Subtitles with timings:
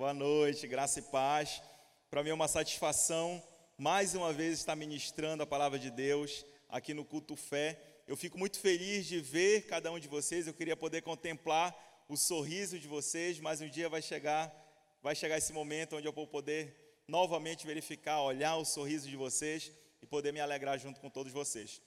[0.00, 1.60] Boa noite, graça e paz.
[2.08, 3.42] Para mim é uma satisfação
[3.76, 7.78] mais uma vez estar ministrando a palavra de Deus aqui no culto fé.
[8.08, 10.46] Eu fico muito feliz de ver cada um de vocês.
[10.46, 11.76] Eu queria poder contemplar
[12.08, 14.50] o sorriso de vocês, mas um dia vai chegar,
[15.02, 16.74] vai chegar esse momento onde eu vou poder
[17.06, 19.70] novamente verificar, olhar o sorriso de vocês
[20.00, 21.78] e poder me alegrar junto com todos vocês.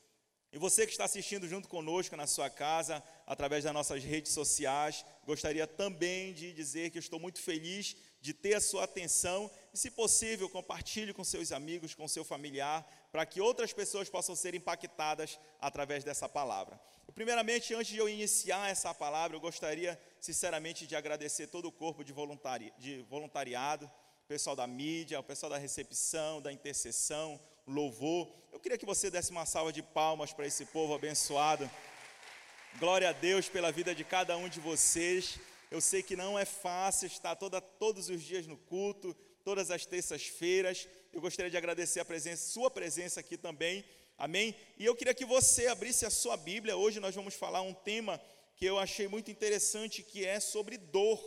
[0.53, 5.03] E você que está assistindo junto conosco na sua casa, através das nossas redes sociais,
[5.25, 9.89] gostaria também de dizer que estou muito feliz de ter a sua atenção e, se
[9.89, 15.39] possível, compartilhe com seus amigos, com seu familiar, para que outras pessoas possam ser impactadas
[15.59, 16.79] através dessa palavra.
[17.15, 22.03] Primeiramente, antes de eu iniciar essa palavra, eu gostaria, sinceramente, de agradecer todo o corpo
[22.03, 23.89] de, voluntari de voluntariado,
[24.27, 28.29] pessoal da mídia, o pessoal da recepção, da intercessão, louvor.
[28.51, 31.69] Eu queria que você desse uma salva de palmas para esse povo abençoado.
[32.79, 35.39] Glória a Deus pela vida de cada um de vocês.
[35.71, 39.85] Eu sei que não é fácil estar toda, todos os dias no culto, todas as
[39.85, 40.87] terças-feiras.
[41.11, 43.83] Eu gostaria de agradecer a presença, sua presença aqui também.
[44.17, 44.55] Amém?
[44.77, 46.77] E eu queria que você abrisse a sua Bíblia.
[46.77, 48.21] Hoje nós vamos falar um tema
[48.55, 51.19] que eu achei muito interessante, que é sobre dor,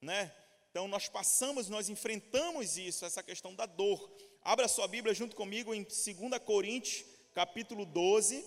[0.00, 0.32] né?
[0.70, 4.10] Então nós passamos, nós enfrentamos isso, essa questão da dor.
[4.48, 7.04] Abra sua Bíblia junto comigo em 2 Coríntios,
[7.34, 8.42] capítulo 12,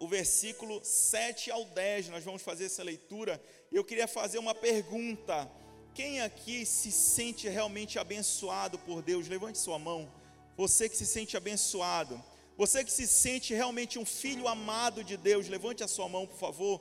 [0.00, 2.08] o versículo 7 ao 10.
[2.08, 3.38] Nós vamos fazer essa leitura.
[3.70, 5.46] Eu queria fazer uma pergunta.
[5.94, 9.28] Quem aqui se sente realmente abençoado por Deus?
[9.28, 10.10] Levante sua mão.
[10.56, 12.18] Você que se sente abençoado.
[12.56, 16.38] Você que se sente realmente um filho amado de Deus, levante a sua mão, por
[16.38, 16.80] favor.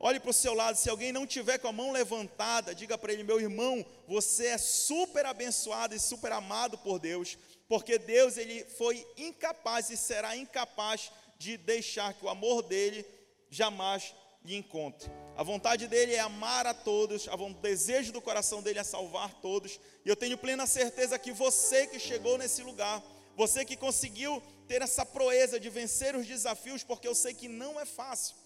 [0.00, 3.12] Olhe para o seu lado, se alguém não tiver com a mão levantada, diga para
[3.12, 7.36] ele, meu irmão, você é super abençoado e super amado por Deus
[7.68, 13.04] porque Deus ele foi incapaz e será incapaz de deixar que o amor dele
[13.50, 14.14] jamais
[14.44, 15.10] lhe encontre.
[15.36, 19.80] A vontade dele é amar a todos, o desejo do coração dele é salvar todos.
[20.04, 23.02] E eu tenho plena certeza que você que chegou nesse lugar,
[23.36, 27.78] você que conseguiu ter essa proeza de vencer os desafios, porque eu sei que não
[27.78, 28.36] é fácil.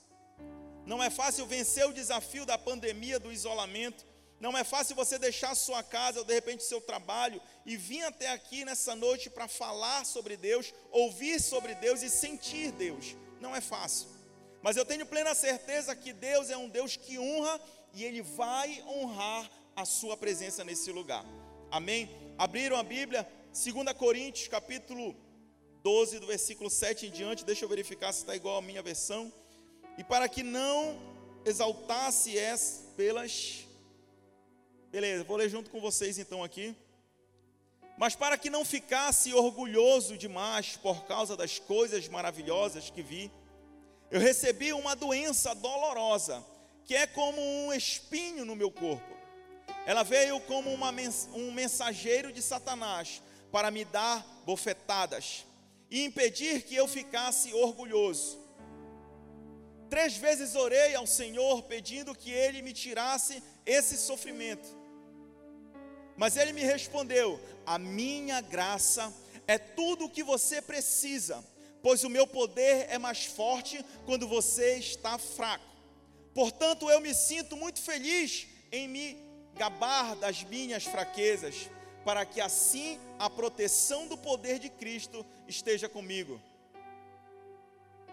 [0.87, 4.05] Não é fácil vencer o desafio da pandemia, do isolamento.
[4.41, 8.31] Não é fácil você deixar sua casa ou de repente seu trabalho e vir até
[8.31, 13.15] aqui nessa noite para falar sobre Deus, ouvir sobre Deus e sentir Deus.
[13.39, 14.09] Não é fácil.
[14.63, 17.61] Mas eu tenho plena certeza que Deus é um Deus que honra
[17.93, 21.25] e Ele vai honrar a sua presença nesse lugar.
[21.71, 22.11] Amém?
[22.39, 25.15] Abriram a Bíblia, 2 Coríntios, capítulo
[25.83, 27.45] 12, do versículo 7 em diante.
[27.45, 29.31] Deixa eu verificar se está igual à minha versão.
[29.99, 30.99] E para que não
[31.45, 33.67] exaltasse as pelas
[34.91, 36.75] Beleza, vou ler junto com vocês então aqui.
[37.97, 43.31] Mas para que não ficasse orgulhoso demais por causa das coisas maravilhosas que vi,
[44.11, 46.45] eu recebi uma doença dolorosa,
[46.85, 49.17] que é como um espinho no meu corpo.
[49.87, 50.93] Ela veio como uma,
[51.35, 55.47] um mensageiro de Satanás para me dar bofetadas
[55.89, 58.41] e impedir que eu ficasse orgulhoso.
[59.89, 64.80] Três vezes orei ao Senhor pedindo que Ele me tirasse esse sofrimento.
[66.21, 69.11] Mas ele me respondeu: A minha graça
[69.47, 71.43] é tudo o que você precisa,
[71.83, 75.65] pois o meu poder é mais forte quando você está fraco.
[76.35, 79.17] Portanto, eu me sinto muito feliz em me
[79.55, 81.71] gabar das minhas fraquezas,
[82.05, 86.39] para que assim a proteção do poder de Cristo esteja comigo.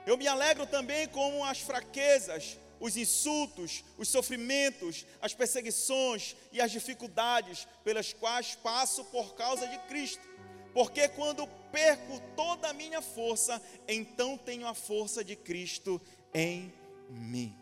[0.06, 6.72] Eu me alegro também com as fraquezas, os insultos, os sofrimentos, as perseguições e as
[6.72, 10.28] dificuldades pelas quais passo por causa de Cristo.
[10.74, 16.02] Porque quando perco toda a minha força, então tenho a força de Cristo
[16.34, 16.72] em
[17.10, 17.58] mim.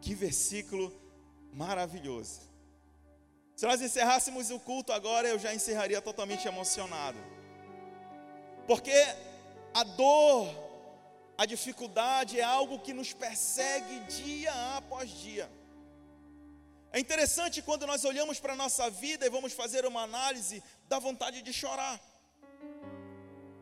[0.00, 0.92] Que versículo
[1.52, 2.40] maravilhoso.
[3.54, 7.18] Se nós encerrássemos o culto agora, eu já encerraria totalmente emocionado.
[8.66, 8.92] Porque
[9.72, 10.65] a dor
[11.38, 15.50] a dificuldade é algo que nos persegue dia após dia.
[16.92, 20.98] É interessante quando nós olhamos para a nossa vida e vamos fazer uma análise, dá
[20.98, 22.00] vontade de chorar.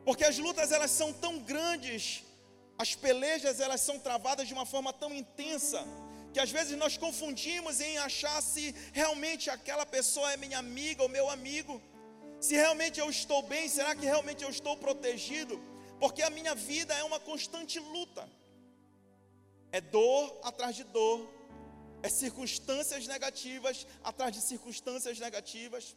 [0.05, 2.23] Porque as lutas elas são tão grandes,
[2.79, 5.85] as pelejas elas são travadas de uma forma tão intensa,
[6.33, 11.09] que às vezes nós confundimos em achar se realmente aquela pessoa é minha amiga ou
[11.09, 11.83] meu amigo.
[12.41, 15.61] Se realmente eu estou bem, será que realmente eu estou protegido?
[15.99, 18.29] Porque a minha vida é uma constante luta.
[19.73, 21.29] É dor atrás de dor,
[22.03, 25.97] é circunstâncias negativas atrás de circunstâncias negativas.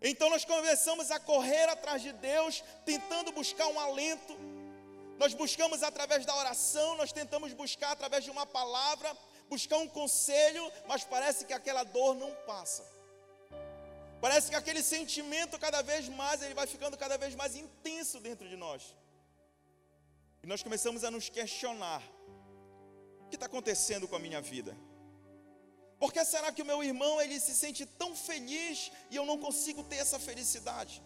[0.00, 4.34] Então nós começamos a correr atrás de Deus, tentando buscar um alento.
[5.18, 9.14] Nós buscamos através da oração, nós tentamos buscar através de uma palavra,
[9.50, 12.99] buscar um conselho, mas parece que aquela dor não passa.
[14.20, 18.48] Parece que aquele sentimento cada vez mais, ele vai ficando cada vez mais intenso dentro
[18.48, 18.94] de nós.
[20.42, 22.02] E nós começamos a nos questionar:
[23.20, 24.76] o que está acontecendo com a minha vida?
[25.98, 29.38] Por que será que o meu irmão ele se sente tão feliz e eu não
[29.38, 31.02] consigo ter essa felicidade?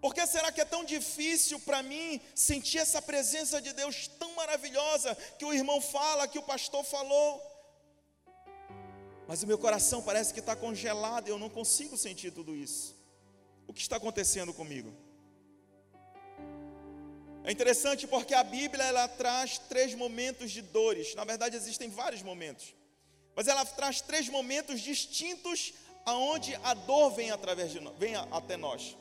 [0.00, 4.34] Por que será que é tão difícil para mim sentir essa presença de Deus tão
[4.34, 7.55] maravilhosa que o irmão fala, que o pastor falou?
[9.26, 12.96] Mas o meu coração parece que está congelado e eu não consigo sentir tudo isso.
[13.66, 14.92] O que está acontecendo comigo?
[17.44, 21.14] É interessante porque a Bíblia ela traz três momentos de dores.
[21.14, 22.74] Na verdade, existem vários momentos.
[23.34, 25.74] Mas ela traz três momentos distintos
[26.04, 28.96] aonde a dor vem através de vem até nós.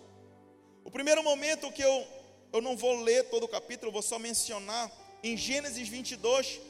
[0.84, 2.08] O primeiro momento que eu
[2.56, 4.90] eu não vou ler todo o capítulo, vou só mencionar
[5.22, 6.62] em Gênesis 22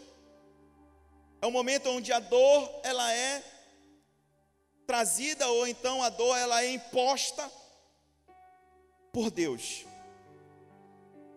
[1.45, 3.43] é o momento onde a dor ela é
[4.87, 7.51] trazida ou então a dor ela é imposta
[9.13, 9.85] por Deus.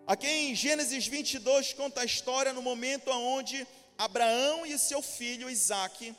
[0.06, 3.66] Aqui em Gênesis 22 conta a história no momento onde
[3.99, 6.16] Abraão e seu filho Isaque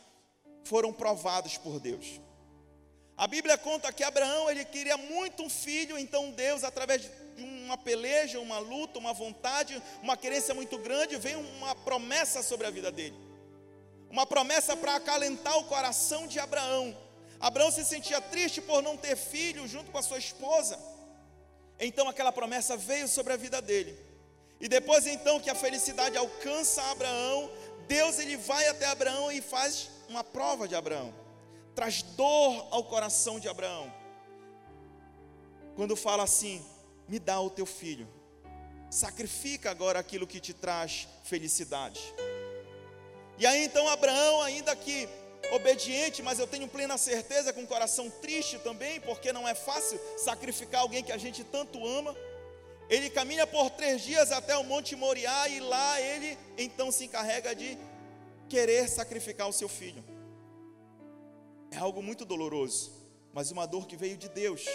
[0.64, 2.22] foram provados por Deus.
[3.18, 7.10] A Bíblia conta que Abraão ele queria muito um filho, então Deus, através de
[7.44, 12.70] uma peleja, uma luta, uma vontade, uma querência muito grande, veio uma promessa sobre a
[12.70, 13.29] vida dele.
[14.10, 16.98] Uma promessa para acalentar o coração de Abraão.
[17.40, 20.80] Abraão se sentia triste por não ter filho junto com a sua esposa.
[21.80, 23.98] Então aquela promessa veio sobre a vida dele.
[24.60, 27.50] E depois então que a felicidade alcança Abraão,
[27.88, 31.14] Deus ele vai até Abraão e faz uma prova de Abraão.
[31.74, 33.94] Traz dor ao coração de Abraão.
[35.76, 36.66] Quando fala assim:
[37.08, 38.08] "Me dá o teu filho.
[38.90, 42.14] Sacrifica agora aquilo que te traz felicidade."
[43.40, 45.08] E aí então Abraão, ainda que
[45.52, 50.00] obediente, mas eu tenho plena certeza, com o coração triste também, porque não é fácil
[50.18, 52.16] sacrificar alguém que a gente tanto ama.
[52.90, 57.56] Ele caminha por três dias até o Monte Moriá e lá ele então se encarrega
[57.56, 57.78] de
[58.50, 60.04] querer sacrificar o seu filho.
[61.72, 62.92] É algo muito doloroso,
[63.32, 64.66] mas uma dor que veio de Deus.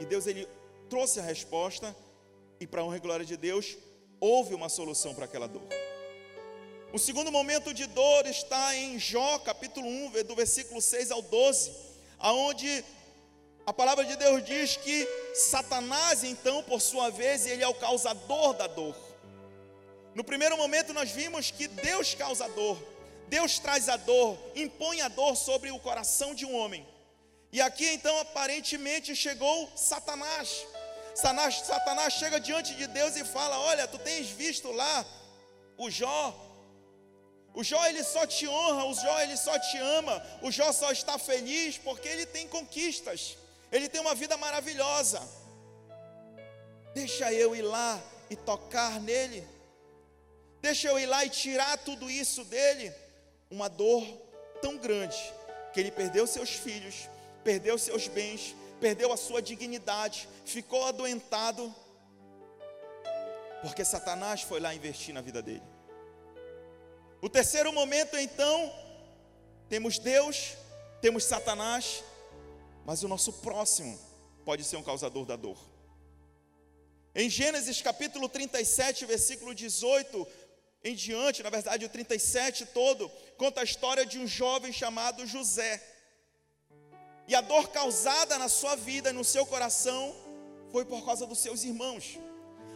[0.00, 0.46] E Deus ele
[0.90, 1.96] trouxe a resposta
[2.60, 3.78] e para honra e glória de Deus,
[4.20, 5.85] houve uma solução para aquela dor.
[6.96, 11.70] O segundo momento de dor está em Jó, capítulo 1, do versículo 6 ao 12,
[12.18, 12.82] aonde
[13.66, 18.54] a palavra de Deus diz que Satanás, então, por sua vez, ele é o causador
[18.54, 18.96] da dor.
[20.14, 22.82] No primeiro momento nós vimos que Deus causa dor.
[23.28, 26.88] Deus traz a dor, impõe a dor sobre o coração de um homem.
[27.52, 30.66] E aqui então aparentemente chegou Satanás.
[31.14, 35.04] Satanás, Satanás chega diante de Deus e fala: Olha, tu tens visto lá
[35.76, 36.55] o Jó,
[37.56, 40.92] o Jó ele só te honra, o Jó ele só te ama, o Jó só
[40.92, 43.38] está feliz porque ele tem conquistas,
[43.72, 45.26] ele tem uma vida maravilhosa.
[46.94, 47.98] Deixa eu ir lá
[48.28, 49.42] e tocar nele,
[50.60, 52.92] deixa eu ir lá e tirar tudo isso dele.
[53.50, 54.04] Uma dor
[54.60, 55.16] tão grande
[55.72, 57.08] que ele perdeu seus filhos,
[57.42, 61.74] perdeu seus bens, perdeu a sua dignidade, ficou adoentado,
[63.62, 65.75] porque Satanás foi lá investir na vida dele.
[67.20, 68.72] O terceiro momento, então,
[69.68, 70.52] temos Deus,
[71.00, 72.04] temos Satanás,
[72.84, 73.98] mas o nosso próximo
[74.44, 75.58] pode ser um causador da dor.
[77.14, 80.26] Em Gênesis capítulo 37, versículo 18
[80.84, 85.82] em diante, na verdade o 37 todo, conta a história de um jovem chamado José.
[87.26, 90.14] E a dor causada na sua vida no seu coração
[90.70, 92.18] foi por causa dos seus irmãos.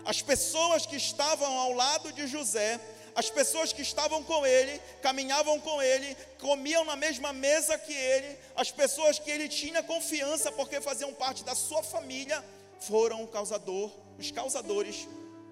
[0.05, 2.81] As pessoas que estavam ao lado de José
[3.15, 8.39] as pessoas que estavam com ele, caminhavam com ele, comiam na mesma mesa que ele,
[8.57, 12.45] as pessoas que ele tinha confiança porque faziam parte da sua família,
[12.81, 15.07] foram o causador, os causadores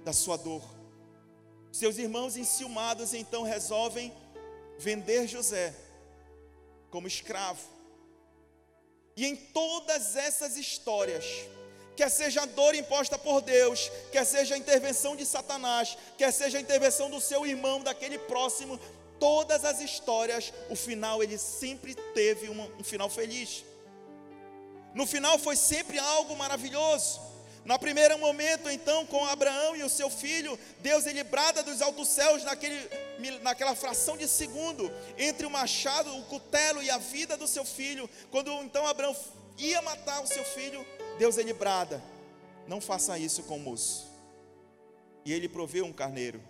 [0.05, 0.63] da sua dor.
[1.71, 4.13] Seus irmãos enciumados então resolvem
[4.79, 5.75] vender José
[6.91, 7.61] como escravo.
[9.17, 11.25] E em todas essas histórias,
[11.99, 16.57] quer seja a dor imposta por Deus, quer seja a intervenção de Satanás, quer seja
[16.57, 18.79] a intervenção do seu irmão, daquele próximo,
[19.19, 23.65] todas as histórias, o final ele sempre teve um, um final feliz.
[24.95, 27.21] No final foi sempre algo maravilhoso.
[27.65, 32.07] No primeiro momento, então, com Abraão e o seu filho, Deus ele brada dos altos
[32.07, 32.79] céus naquele,
[33.43, 34.89] naquela fração de segundo,
[35.19, 38.09] entre o machado, o cutelo e a vida do seu filho.
[38.31, 39.17] Quando então Abraão
[39.59, 40.87] ia matar o seu filho,
[41.19, 42.03] Deus ele brada:
[42.67, 44.07] não faça isso com o moço.
[45.25, 46.41] E ele proveu um carneiro.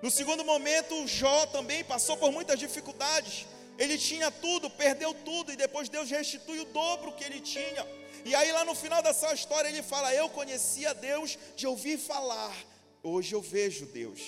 [0.00, 3.46] No segundo momento, Jó também passou por muitas dificuldades.
[3.76, 7.86] Ele tinha tudo, perdeu tudo, e depois Deus restitui o dobro que ele tinha.
[8.24, 12.54] E aí, lá no final dessa história, ele fala: Eu conhecia Deus de ouvir falar,
[13.02, 14.20] hoje eu vejo Deus.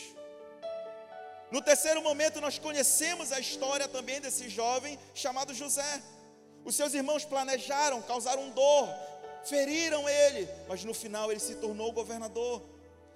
[1.50, 6.02] No terceiro momento, nós conhecemos a história também desse jovem chamado José.
[6.64, 8.88] Os seus irmãos planejaram, causaram dor,
[9.44, 12.62] feriram ele, mas no final ele se tornou governador.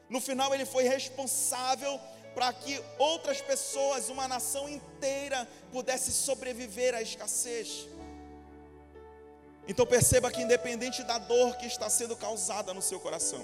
[0.09, 1.99] No final, ele foi responsável
[2.35, 7.87] para que outras pessoas, uma nação inteira, pudesse sobreviver à escassez.
[9.67, 13.43] Então perceba que, independente da dor que está sendo causada no seu coração,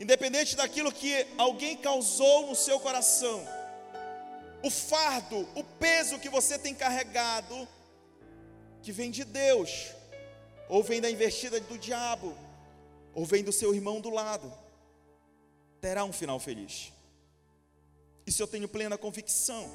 [0.00, 3.46] independente daquilo que alguém causou no seu coração,
[4.62, 7.68] o fardo, o peso que você tem carregado,
[8.84, 9.92] que vem de Deus,
[10.68, 12.36] ou vem da investida do diabo,
[13.14, 14.52] ou vem do seu irmão do lado,
[15.80, 16.92] terá um final feliz.
[18.26, 19.70] Isso eu tenho plena convicção.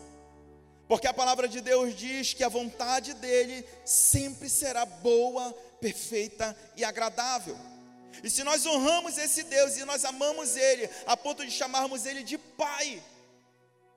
[0.87, 6.83] Porque a palavra de Deus diz que a vontade dele sempre será boa, perfeita e
[6.83, 7.57] agradável.
[8.23, 12.23] E se nós honramos esse Deus e nós amamos ele, a ponto de chamarmos ele
[12.23, 13.01] de Pai,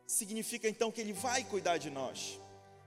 [0.06, 2.38] significa então que ele vai cuidar de nós,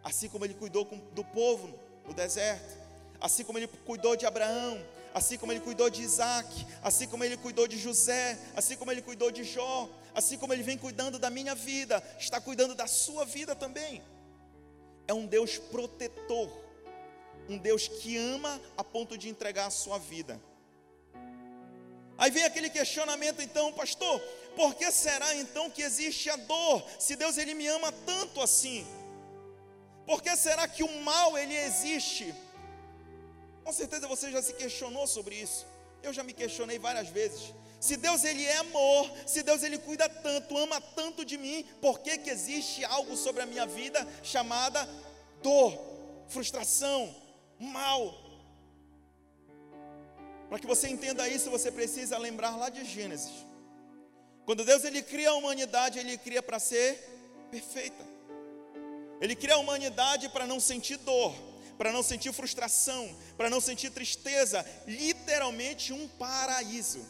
[0.04, 2.78] assim como ele cuidou do povo no deserto,
[3.20, 4.84] assim como ele cuidou de Abraão,
[5.14, 9.02] assim como ele cuidou de Isaac, assim como ele cuidou de José, assim como ele
[9.02, 13.24] cuidou de Jó, assim como ele vem cuidando da minha vida, está cuidando da sua
[13.24, 14.04] vida também.
[15.08, 16.50] É um Deus protetor,
[17.48, 20.42] um Deus que ama a ponto de entregar a sua vida.
[22.18, 24.20] Aí vem aquele questionamento então, pastor,
[24.56, 28.86] por que será então que existe a dor, se Deus ele me ama tanto assim?
[30.06, 32.34] Por que será que o mal ele existe?
[33.64, 35.66] Com certeza você já se questionou sobre isso.
[36.04, 37.54] Eu já me questionei várias vezes.
[37.80, 42.00] Se Deus ele é amor, se Deus ele cuida tanto, ama tanto de mim, por
[42.00, 44.88] que que existe algo sobre a minha vida chamada
[45.42, 45.78] dor,
[46.28, 47.16] frustração,
[47.60, 48.14] mal?
[50.50, 53.34] Para que você entenda isso, você precisa lembrar lá de Gênesis.
[54.46, 58.15] Quando Deus ele cria a humanidade, ele cria para ser perfeita.
[59.22, 61.34] Ele cria a humanidade para não sentir dor
[61.78, 67.06] para não sentir frustração, para não sentir tristeza, literalmente um paraíso.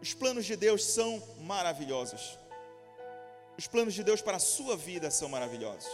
[0.00, 2.38] Os planos de Deus são maravilhosos.
[3.56, 5.90] Os planos de Deus para a sua vida são maravilhosos.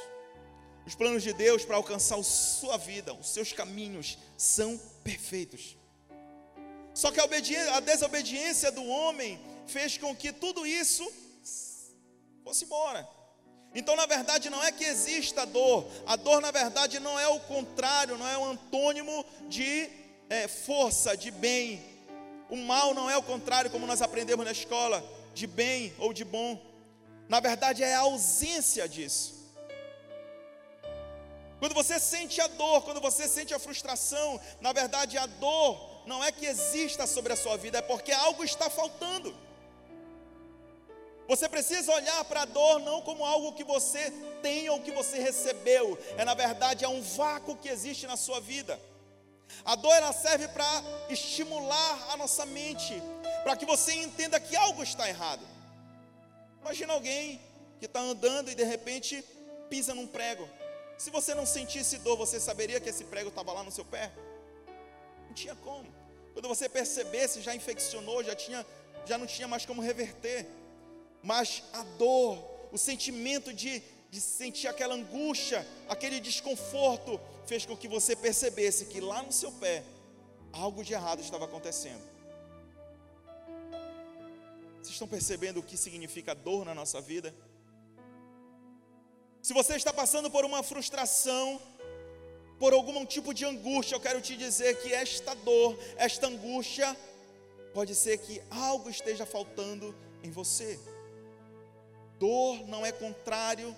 [0.87, 5.79] Os planos de Deus para alcançar a sua vida, os seus caminhos são perfeitos.
[6.93, 7.25] Só que a,
[7.77, 11.11] a desobediência do homem fez com que tudo isso
[12.45, 13.09] fosse embora.
[13.75, 17.41] Então, na verdade, não é que exista dor, a dor, na verdade, não é o
[17.41, 19.91] contrário, não é o antônimo de
[20.31, 21.83] é, força, de bem.
[22.49, 25.05] O mal não é o contrário, como nós aprendemos na escola,
[25.35, 26.61] de bem ou de bom.
[27.29, 29.35] Na verdade, é a ausência disso.
[31.59, 36.23] Quando você sente a dor, quando você sente a frustração, na verdade, a dor não
[36.23, 39.35] é que exista sobre a sua vida, é porque algo está faltando.
[41.27, 44.11] Você precisa olhar para a dor não como algo que você
[44.43, 48.41] tem ou que você recebeu, é na verdade é um vácuo que existe na sua
[48.41, 48.79] vida.
[49.65, 50.67] A dor ela serve para
[51.09, 52.95] estimular a nossa mente,
[53.43, 55.47] para que você entenda que algo está errado.
[56.61, 57.41] Imagina alguém
[57.79, 59.25] que está andando e de repente
[59.71, 60.49] pisa num prego.
[60.99, 64.13] Se você não sentisse dor, você saberia que esse prego estava lá no seu pé?
[65.27, 65.93] Não tinha como.
[66.33, 68.65] Quando você percebesse, já infeccionou, já tinha,
[69.07, 70.47] já não tinha mais como reverter
[71.25, 72.39] mas a dor,
[72.71, 79.01] o sentimento de, de sentir aquela angústia, aquele desconforto, fez com que você percebesse que
[79.01, 79.83] lá no seu pé
[80.53, 82.03] algo de errado estava acontecendo.
[84.83, 87.35] Vocês estão percebendo o que significa dor na nossa vida?
[89.43, 91.61] Se você está passando por uma frustração,
[92.59, 96.95] por algum tipo de angústia, eu quero te dizer que esta dor, esta angústia,
[97.73, 100.79] pode ser que algo esteja faltando em você.
[102.19, 103.77] Dor não é contrário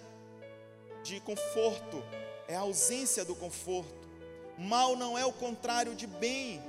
[1.03, 2.03] de conforto,
[2.49, 4.07] é a ausência do conforto.
[4.59, 6.63] Mal não é o contrário de bem,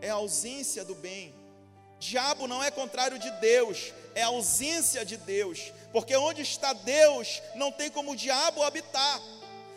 [0.00, 1.34] é a ausência do bem.
[1.98, 7.42] Diabo não é contrário de Deus, é a ausência de Deus, porque onde está Deus,
[7.54, 9.20] não tem como o diabo habitar.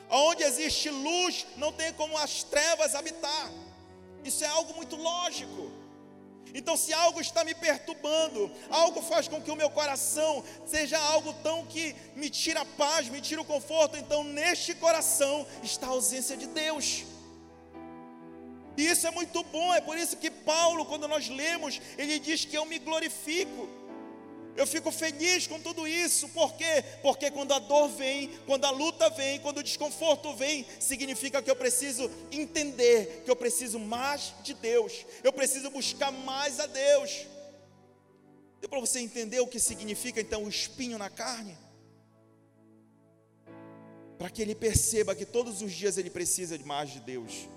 [0.10, 3.51] Onde existe luz, não tem como as trevas habitar.
[4.24, 5.67] Isso é algo muito lógico.
[6.58, 11.32] Então, se algo está me perturbando, algo faz com que o meu coração seja algo
[11.44, 15.92] tão que me tira a paz, me tira o conforto, então neste coração está a
[15.92, 17.04] ausência de Deus.
[18.76, 22.44] E isso é muito bom, é por isso que Paulo, quando nós lemos, ele diz
[22.44, 23.70] que eu me glorifico.
[24.58, 26.84] Eu fico feliz com tudo isso, por quê?
[27.04, 31.52] Porque quando a dor vem, quando a luta vem, quando o desconforto vem, significa que
[31.52, 37.28] eu preciso entender que eu preciso mais de Deus, eu preciso buscar mais a Deus.
[38.60, 41.56] Deu para você entender o que significa então o espinho na carne?
[44.18, 47.48] Para que ele perceba que todos os dias ele precisa de mais de Deus.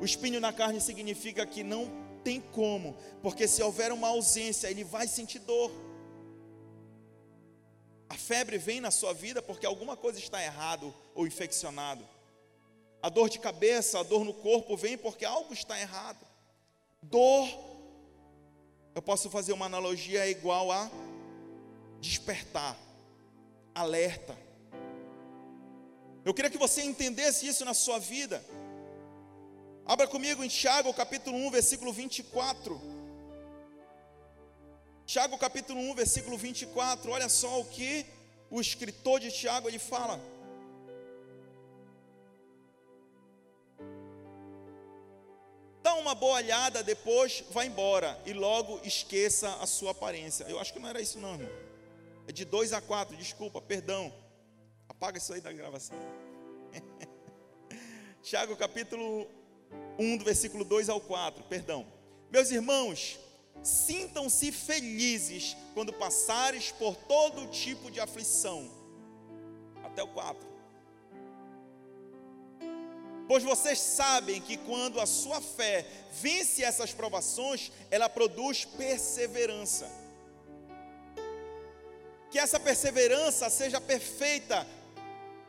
[0.00, 4.82] O espinho na carne significa que não tem como, porque se houver uma ausência, ele
[4.82, 5.70] vai sentir dor.
[8.08, 12.04] A febre vem na sua vida porque alguma coisa está errado ou infeccionado.
[13.00, 16.26] A dor de cabeça, a dor no corpo vem porque algo está errado.
[17.00, 17.48] Dor,
[18.92, 20.90] eu posso fazer uma analogia é igual a
[22.00, 22.76] despertar,
[23.72, 24.36] alerta.
[26.24, 28.44] Eu queria que você entendesse isso na sua vida.
[29.88, 32.80] Abra comigo em Tiago, capítulo 1, versículo 24.
[35.06, 37.08] Tiago, capítulo 1, versículo 24.
[37.12, 38.04] Olha só o que
[38.50, 40.20] o escritor de Tiago ele fala.
[45.84, 50.42] Dá uma boa olhada, depois vá embora e logo esqueça a sua aparência.
[50.48, 51.48] Eu acho que não era isso não, irmão.
[52.26, 54.12] É de 2 a 4, desculpa, perdão.
[54.88, 55.96] Apaga isso aí da gravação.
[58.20, 59.30] Tiago capítulo
[59.98, 61.86] 1, do versículo 2 ao 4, perdão.
[62.30, 63.18] Meus irmãos,
[63.62, 68.70] sintam-se felizes quando passares por todo tipo de aflição.
[69.84, 70.56] Até o 4.
[73.28, 79.90] Pois vocês sabem que quando a sua fé vence essas provações, ela produz perseverança.
[82.30, 84.66] Que essa perseverança seja perfeita,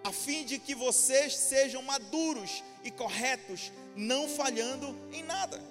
[0.07, 5.61] a fim de que vocês sejam maduros e corretos, não falhando em nada.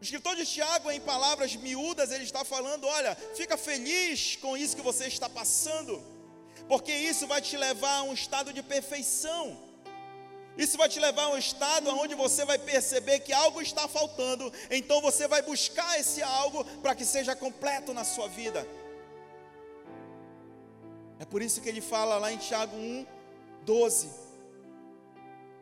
[0.00, 4.76] O escritor de Tiago, em palavras miúdas, ele está falando: olha, fica feliz com isso
[4.76, 6.00] que você está passando,
[6.68, 9.66] porque isso vai te levar a um estado de perfeição.
[10.56, 14.52] Isso vai te levar a um estado onde você vai perceber que algo está faltando,
[14.70, 18.66] então você vai buscar esse algo para que seja completo na sua vida.
[21.18, 23.06] É por isso que ele fala lá em Tiago 1,
[23.64, 24.08] 12: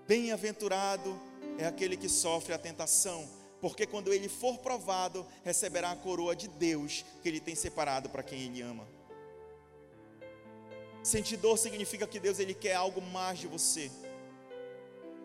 [0.07, 1.19] Bem-aventurado
[1.59, 3.29] é aquele que sofre a tentação,
[3.61, 8.23] porque quando ele for provado, receberá a coroa de Deus que ele tem separado para
[8.23, 8.87] quem ele ama.
[11.03, 13.91] Sentir dor significa que Deus ele quer algo mais de você.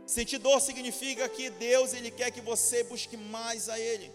[0.05, 4.11] Sentir dor significa que Deus ele quer que você busque mais a ele.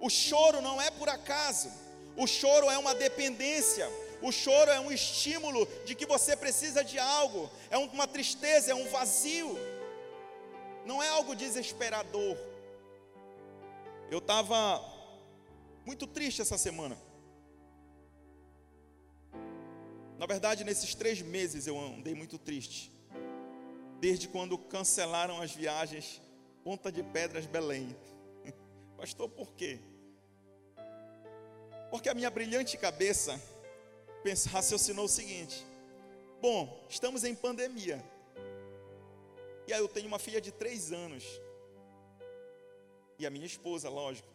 [0.00, 1.70] O choro não é por acaso.
[2.16, 3.86] O choro é uma dependência.
[4.22, 8.74] O choro é um estímulo de que você precisa de algo, é uma tristeza, é
[8.74, 9.56] um vazio,
[10.84, 12.36] não é algo desesperador.
[14.10, 14.82] Eu estava
[15.86, 16.98] muito triste essa semana.
[20.18, 22.92] Na verdade, nesses três meses eu andei muito triste.
[24.00, 26.20] Desde quando cancelaram as viagens
[26.62, 27.96] Ponta de Pedras Belém.
[28.98, 29.80] Pastor, por quê?
[31.90, 33.40] Porque a minha brilhante cabeça
[34.50, 35.66] raciocinou o seguinte:
[36.40, 38.04] bom, estamos em pandemia.
[39.66, 41.24] E aí eu tenho uma filha de três anos.
[43.18, 44.28] E a minha esposa, lógico.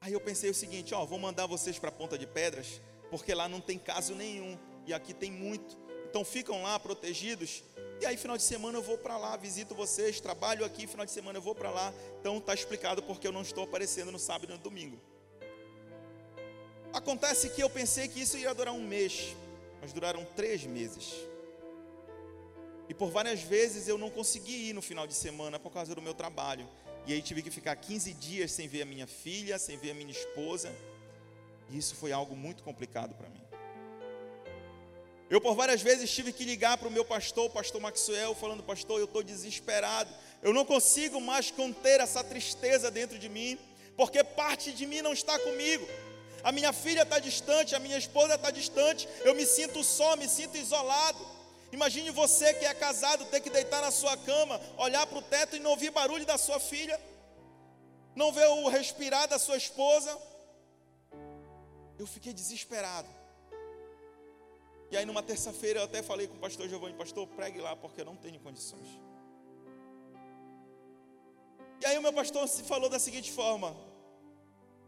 [0.00, 3.34] Aí eu pensei o seguinte: ó, vou mandar vocês para a Ponta de Pedras, porque
[3.34, 5.76] lá não tem caso nenhum e aqui tem muito.
[6.08, 7.62] Então ficam lá protegidos.
[8.00, 11.12] E aí final de semana eu vou para lá, visito vocês, trabalho aqui, final de
[11.12, 11.92] semana eu vou para lá.
[12.20, 15.00] Então está explicado porque eu não estou aparecendo no sábado e no domingo.
[16.92, 19.36] Acontece que eu pensei que isso ia durar um mês,
[19.80, 21.14] mas duraram três meses.
[22.88, 26.02] E por várias vezes eu não consegui ir no final de semana por causa do
[26.02, 26.68] meu trabalho.
[27.06, 29.94] E aí tive que ficar 15 dias sem ver a minha filha, sem ver a
[29.94, 30.72] minha esposa.
[31.70, 33.42] E isso foi algo muito complicado para mim.
[35.28, 38.62] Eu por várias vezes tive que ligar para o meu pastor, o pastor Maxwell, falando:
[38.62, 40.12] Pastor, eu estou desesperado.
[40.40, 43.58] Eu não consigo mais conter essa tristeza dentro de mim,
[43.96, 45.86] porque parte de mim não está comigo
[46.42, 50.28] a minha filha está distante, a minha esposa está distante, eu me sinto só, me
[50.28, 51.36] sinto isolado.
[51.72, 55.56] Imagine você que é casado ter que deitar na sua cama, olhar para o teto
[55.56, 57.00] e não ouvir barulho da sua filha,
[58.14, 60.16] não ver o respirar da sua esposa.
[61.98, 63.08] Eu fiquei desesperado.
[64.90, 68.00] E aí, numa terça-feira, eu até falei com o pastor Giovanni: Pastor, pregue lá, porque
[68.00, 68.88] eu não tenho condições.
[71.80, 73.76] E aí, o meu pastor se falou da seguinte forma: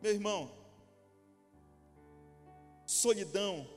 [0.00, 0.50] Meu irmão,
[2.88, 3.68] Solidão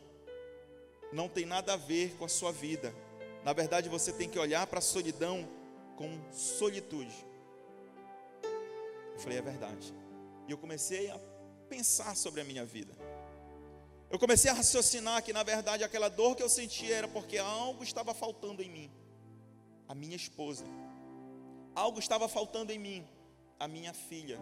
[1.12, 2.96] não tem nada a ver com a sua vida.
[3.44, 5.46] Na verdade, você tem que olhar para a solidão
[5.98, 7.14] com solitude.
[9.14, 9.94] Eu falei, é verdade.
[10.48, 11.20] E eu comecei a
[11.68, 12.94] pensar sobre a minha vida.
[14.10, 17.84] Eu comecei a raciocinar que, na verdade, aquela dor que eu sentia era porque algo
[17.84, 18.90] estava faltando em mim,
[19.90, 20.64] a minha esposa.
[21.76, 23.06] Algo estava faltando em mim,
[23.60, 24.40] a minha filha.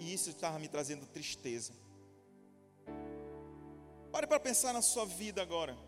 [0.00, 1.72] E isso estava me trazendo tristeza.
[4.18, 5.78] Pare para pensar na sua vida agora.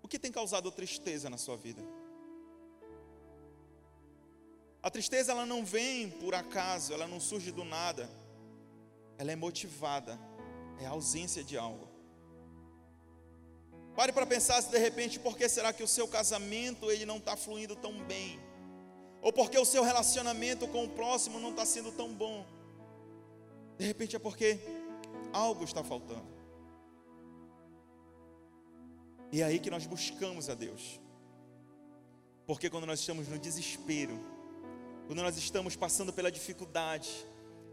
[0.00, 1.82] O que tem causado tristeza na sua vida?
[4.80, 8.08] A tristeza ela não vem por acaso, ela não surge do nada.
[9.18, 10.16] Ela é motivada,
[10.80, 11.88] é a ausência de algo.
[13.96, 17.16] Pare para pensar se de repente por que será que o seu casamento ele não
[17.16, 18.38] está fluindo tão bem?
[19.20, 22.46] Ou porque o seu relacionamento com o próximo não está sendo tão bom?
[23.76, 24.60] De repente é porque
[25.32, 26.35] algo está faltando.
[29.32, 31.00] E é aí que nós buscamos a Deus.
[32.46, 34.18] Porque quando nós estamos no desespero,
[35.06, 37.10] quando nós estamos passando pela dificuldade,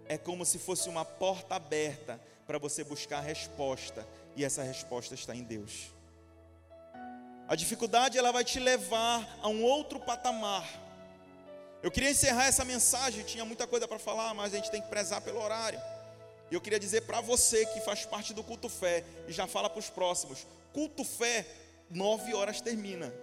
[0.05, 5.13] é como se fosse uma porta aberta para você buscar a resposta, e essa resposta
[5.13, 5.91] está em Deus.
[7.47, 10.67] A dificuldade ela vai te levar a um outro patamar.
[11.81, 14.87] Eu queria encerrar essa mensagem, tinha muita coisa para falar, mas a gente tem que
[14.87, 15.79] prezar pelo horário.
[16.49, 19.69] E eu queria dizer para você que faz parte do culto fé e já fala
[19.69, 21.45] para os próximos: culto fé,
[21.89, 23.13] nove horas termina,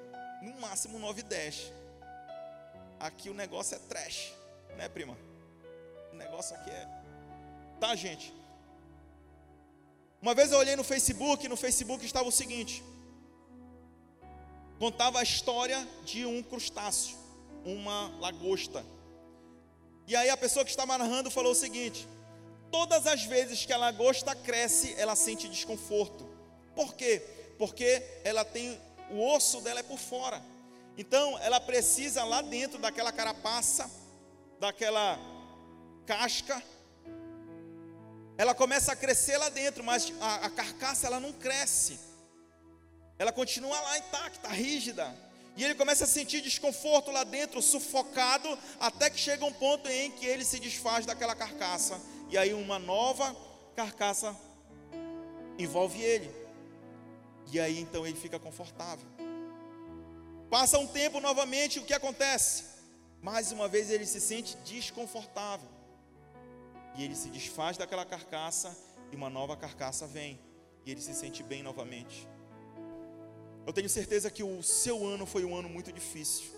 [0.40, 1.72] no máximo nove e dez.
[2.98, 4.32] Aqui o negócio é trash,
[4.76, 5.16] né, prima?
[6.12, 6.88] O negócio aqui é.
[7.80, 8.32] Tá, gente?
[10.22, 12.84] Uma vez eu olhei no Facebook, no Facebook estava o seguinte:
[14.78, 17.16] contava a história de um crustáceo,
[17.64, 18.84] uma lagosta.
[20.06, 22.06] E aí a pessoa que estava narrando falou o seguinte:
[22.70, 26.28] todas as vezes que a lagosta cresce, ela sente desconforto.
[26.74, 27.39] Por quê?
[27.61, 30.42] Porque ela tem o osso dela é por fora.
[30.96, 33.90] Então, ela precisa lá dentro daquela carapaça,
[34.59, 35.18] daquela
[36.07, 36.62] casca,
[38.38, 42.01] ela começa a crescer lá dentro, mas a, a carcaça ela não cresce.
[43.18, 45.14] Ela continua lá intacta, rígida.
[45.55, 50.11] E ele começa a sentir desconforto lá dentro, sufocado, até que chega um ponto em
[50.12, 52.01] que ele se desfaz daquela carcaça.
[52.31, 53.37] E aí uma nova
[53.77, 54.35] carcaça
[55.59, 56.39] envolve ele.
[57.52, 59.06] E aí então ele fica confortável.
[60.48, 62.64] Passa um tempo novamente, o que acontece?
[63.22, 65.68] Mais uma vez ele se sente desconfortável.
[66.96, 68.76] E ele se desfaz daquela carcaça
[69.12, 70.40] e uma nova carcaça vem.
[70.84, 72.26] E ele se sente bem novamente.
[73.66, 76.50] Eu tenho certeza que o seu ano foi um ano muito difícil.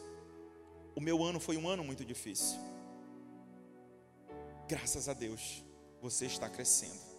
[0.94, 2.58] O meu ano foi um ano muito difícil.
[4.68, 5.64] Graças a Deus,
[6.00, 7.11] você está crescendo.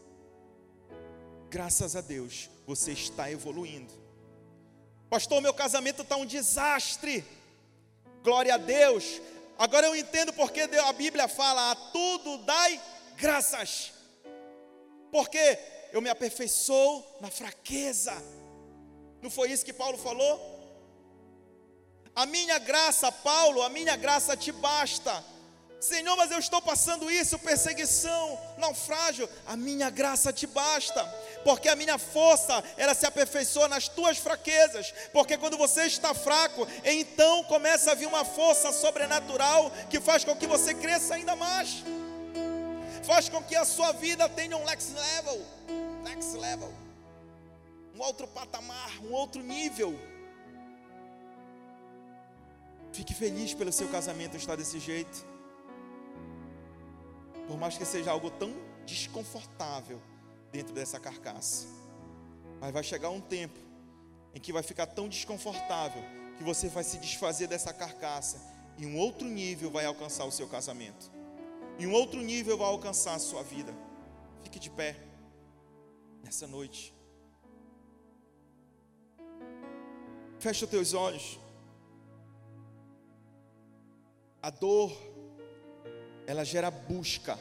[1.53, 3.93] Graças a Deus, você está evoluindo.
[5.07, 7.23] Pastor, meu casamento está um desastre.
[8.23, 9.21] Glória a Deus.
[9.55, 12.81] Agora eu entendo porque a Bíblia fala: a tudo dai
[13.17, 13.93] graças.
[15.11, 15.59] Porque
[15.91, 18.13] eu me aperfeiçoo na fraqueza.
[19.21, 20.41] Não foi isso que Paulo falou?
[22.15, 25.23] A minha graça, Paulo, a minha graça te basta.
[25.83, 29.29] Senhor, mas eu estou passando isso, perseguição, naufrágio.
[29.45, 31.03] A minha graça te basta,
[31.43, 34.93] porque a minha força, ela se aperfeiçoa nas tuas fraquezas.
[35.11, 40.35] Porque quando você está fraco, então começa a vir uma força sobrenatural que faz com
[40.35, 41.83] que você cresça ainda mais.
[43.03, 45.45] Faz com que a sua vida tenha um next level,
[46.03, 46.73] next level.
[47.95, 49.99] Um outro patamar, um outro nível.
[52.91, 55.25] Fique feliz pelo seu casamento estar desse jeito.
[57.47, 60.01] Por mais que seja algo tão desconfortável
[60.53, 61.67] dentro dessa carcaça.
[62.61, 63.59] Mas vai chegar um tempo
[64.35, 66.01] em que vai ficar tão desconfortável
[66.37, 68.39] que você vai se desfazer dessa carcaça
[68.77, 71.11] e um outro nível vai alcançar o seu casamento.
[71.79, 73.73] E um outro nível vai alcançar a sua vida.
[74.43, 74.95] Fique de pé
[76.23, 76.93] nessa noite.
[80.39, 81.39] Fecha os teus olhos.
[84.39, 84.95] A dor
[86.27, 87.39] ela gera busca.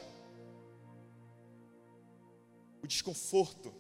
[2.83, 3.73] O desconforto,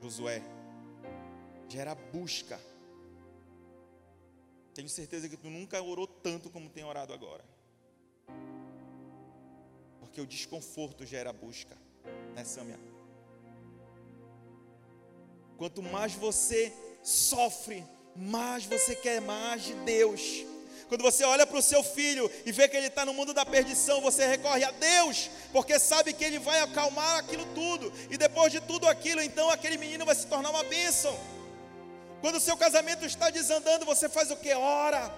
[0.00, 0.42] Josué,
[1.68, 2.60] gera busca.
[4.72, 7.44] Tenho certeza que tu nunca orou tanto como tem orado agora.
[9.98, 11.76] Porque o desconforto gera busca,
[12.34, 12.78] né, Samia?
[15.56, 17.84] Quanto mais você sofre,
[18.14, 20.46] mais você quer mais de Deus.
[20.88, 23.44] Quando você olha para o seu filho e vê que ele está no mundo da
[23.44, 28.52] perdição, você recorre a Deus, porque sabe que ele vai acalmar aquilo tudo, e depois
[28.52, 31.18] de tudo aquilo, então aquele menino vai se tornar uma bênção.
[32.20, 34.52] Quando o seu casamento está desandando, você faz o que?
[34.52, 35.12] Ora.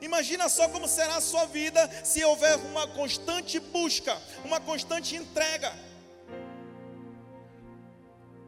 [0.00, 5.72] Imagina só como será a sua vida se houver uma constante busca, uma constante entrega.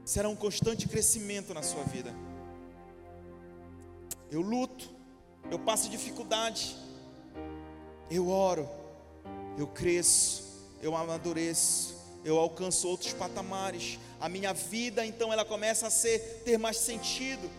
[0.05, 2.15] Será um constante crescimento na sua vida.
[4.31, 4.94] Eu luto,
[5.51, 6.77] eu passo dificuldade,
[8.11, 8.69] eu oro,
[9.59, 10.45] eu cresço,
[10.83, 13.99] eu amadureço, eu alcanço outros patamares.
[14.21, 17.51] A minha vida então ela começa a ser ter mais sentido.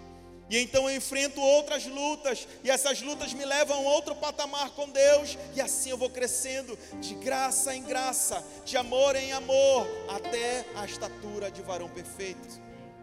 [0.50, 4.88] E então eu enfrento outras lutas, e essas lutas me levam a outro patamar com
[4.88, 10.64] Deus, e assim eu vou crescendo de graça em graça, de amor em amor, até
[10.76, 12.62] a estatura de varão perfeito.